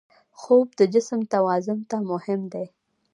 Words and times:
خوب 0.39 0.67
د 0.79 0.81
جسم 0.93 1.19
توازن 1.33 1.79
ته 1.89 1.97
مهم 2.11 2.41
دی 2.53 2.65